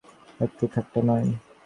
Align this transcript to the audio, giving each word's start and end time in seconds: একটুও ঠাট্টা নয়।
একটুও 0.39 0.67
ঠাট্টা 0.73 0.99
নয়। 1.07 1.23